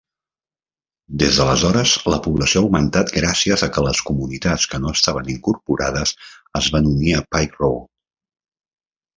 Des 1.23 1.35
d'aleshores, 1.41 1.91
la 2.13 2.19
població 2.27 2.63
ha 2.63 2.65
augmentat 2.67 3.13
gràcies 3.17 3.65
a 3.67 3.69
que 3.75 3.85
les 3.89 4.01
comunitats 4.09 4.67
que 4.73 4.81
no 4.87 4.97
estaven 5.01 5.31
incorporades 5.37 6.15
es 6.63 6.73
van 6.79 6.91
unir 6.97 7.17
a 7.21 7.25
Pike 7.37 7.63
Road. 7.63 7.89